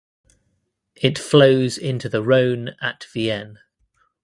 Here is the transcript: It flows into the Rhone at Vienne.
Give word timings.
It 0.95 1.19
flows 1.19 1.77
into 1.77 2.09
the 2.09 2.23
Rhone 2.23 2.69
at 2.81 3.03
Vienne. 3.13 3.59